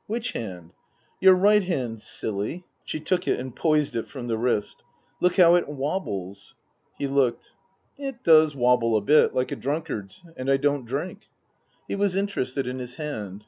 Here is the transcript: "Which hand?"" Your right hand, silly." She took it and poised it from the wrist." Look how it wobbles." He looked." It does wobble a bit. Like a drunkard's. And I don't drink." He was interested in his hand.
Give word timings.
"Which 0.06 0.32
hand?"" 0.32 0.74
Your 1.22 1.32
right 1.32 1.64
hand, 1.64 2.02
silly." 2.02 2.66
She 2.84 3.00
took 3.00 3.26
it 3.26 3.40
and 3.40 3.56
poised 3.56 3.96
it 3.96 4.06
from 4.06 4.26
the 4.26 4.36
wrist." 4.36 4.84
Look 5.22 5.38
how 5.38 5.54
it 5.54 5.66
wobbles." 5.66 6.54
He 6.98 7.06
looked." 7.06 7.52
It 8.08 8.22
does 8.22 8.54
wobble 8.54 8.98
a 8.98 9.00
bit. 9.00 9.32
Like 9.34 9.50
a 9.50 9.56
drunkard's. 9.56 10.24
And 10.36 10.50
I 10.50 10.58
don't 10.58 10.84
drink." 10.84 11.20
He 11.86 11.96
was 11.96 12.16
interested 12.16 12.68
in 12.68 12.78
his 12.80 12.96
hand. 12.96 13.46